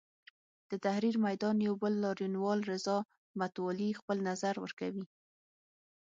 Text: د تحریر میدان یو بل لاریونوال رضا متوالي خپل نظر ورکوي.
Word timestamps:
د 0.69 0.71
تحریر 0.85 1.15
میدان 1.25 1.55
یو 1.67 1.73
بل 1.83 1.93
لاریونوال 2.03 2.59
رضا 2.71 2.97
متوالي 3.39 3.89
خپل 3.99 4.17
نظر 4.29 4.53
ورکوي. 4.59 5.05